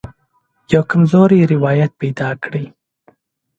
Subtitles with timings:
[0.73, 2.65] یوه کمزوری روایت پیدا کړي.